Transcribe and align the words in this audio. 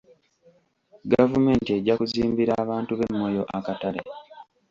Gavumenti 1.11 1.69
ejja 1.77 1.93
kuzimbira 1.99 2.53
abantu 2.63 2.91
b'e 2.95 3.07
Moyo 3.19 3.43
akatale. 3.57 4.01